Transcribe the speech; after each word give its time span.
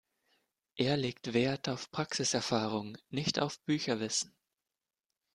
Er 0.77 0.97
legt 0.97 1.35
wert 1.35 1.69
auf 1.69 1.91
Praxiserfahrung, 1.91 2.97
nicht 3.09 3.39
auf 3.39 3.59
Bücherwissen. 3.65 4.33